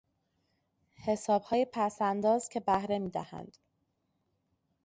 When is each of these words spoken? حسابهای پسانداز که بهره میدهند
حسابهای 0.95 1.67
پسانداز 1.73 2.49
که 2.49 2.59
بهره 2.59 2.99
میدهند 2.99 3.57